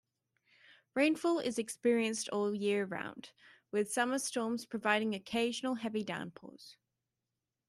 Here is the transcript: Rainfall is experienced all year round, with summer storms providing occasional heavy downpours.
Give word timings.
Rainfall 0.95 1.37
is 1.37 1.59
experienced 1.59 2.27
all 2.29 2.55
year 2.55 2.85
round, 2.85 3.29
with 3.69 3.91
summer 3.93 4.17
storms 4.17 4.65
providing 4.65 5.13
occasional 5.13 5.75
heavy 5.75 6.03
downpours. 6.03 6.75